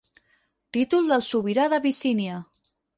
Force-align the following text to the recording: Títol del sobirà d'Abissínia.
Títol 0.77 1.13
del 1.13 1.25
sobirà 1.29 1.71
d'Abissínia. 1.77 2.45